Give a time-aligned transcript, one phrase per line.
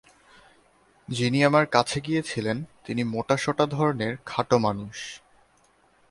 [1.09, 4.97] যিনি আমার কাছে গিয়েছিলেন, তিনি মোটাসোটা ধরনের খাটো মানুষ।